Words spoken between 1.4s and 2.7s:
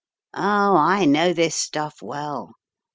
stuff well.